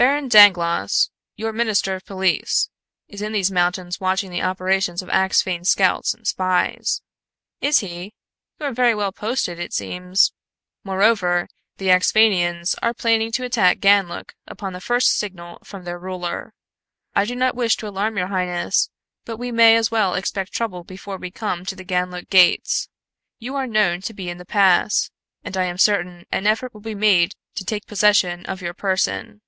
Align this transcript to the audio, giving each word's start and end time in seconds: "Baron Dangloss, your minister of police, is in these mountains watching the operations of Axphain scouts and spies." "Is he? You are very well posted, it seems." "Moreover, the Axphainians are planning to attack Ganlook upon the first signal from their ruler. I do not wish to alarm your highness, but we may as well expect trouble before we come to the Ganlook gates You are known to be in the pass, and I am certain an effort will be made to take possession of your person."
"Baron 0.00 0.28
Dangloss, 0.28 1.10
your 1.34 1.52
minister 1.52 1.96
of 1.96 2.04
police, 2.04 2.70
is 3.08 3.20
in 3.20 3.32
these 3.32 3.50
mountains 3.50 3.98
watching 3.98 4.30
the 4.30 4.42
operations 4.44 5.02
of 5.02 5.08
Axphain 5.10 5.64
scouts 5.64 6.14
and 6.14 6.24
spies." 6.24 7.02
"Is 7.60 7.80
he? 7.80 8.14
You 8.60 8.66
are 8.66 8.72
very 8.72 8.94
well 8.94 9.10
posted, 9.10 9.58
it 9.58 9.72
seems." 9.72 10.32
"Moreover, 10.84 11.48
the 11.78 11.88
Axphainians 11.90 12.76
are 12.80 12.94
planning 12.94 13.32
to 13.32 13.44
attack 13.44 13.78
Ganlook 13.80 14.34
upon 14.46 14.72
the 14.72 14.80
first 14.80 15.16
signal 15.16 15.58
from 15.64 15.82
their 15.82 15.98
ruler. 15.98 16.54
I 17.16 17.24
do 17.24 17.34
not 17.34 17.56
wish 17.56 17.76
to 17.78 17.88
alarm 17.88 18.16
your 18.18 18.28
highness, 18.28 18.90
but 19.24 19.36
we 19.36 19.50
may 19.50 19.74
as 19.76 19.90
well 19.90 20.14
expect 20.14 20.52
trouble 20.52 20.84
before 20.84 21.16
we 21.16 21.32
come 21.32 21.64
to 21.64 21.74
the 21.74 21.84
Ganlook 21.84 22.28
gates 22.30 22.88
You 23.40 23.56
are 23.56 23.66
known 23.66 24.00
to 24.02 24.14
be 24.14 24.30
in 24.30 24.38
the 24.38 24.44
pass, 24.44 25.10
and 25.42 25.56
I 25.56 25.64
am 25.64 25.76
certain 25.76 26.24
an 26.30 26.46
effort 26.46 26.72
will 26.72 26.80
be 26.82 26.94
made 26.94 27.34
to 27.56 27.64
take 27.64 27.88
possession 27.88 28.46
of 28.46 28.62
your 28.62 28.74
person." 28.74 29.40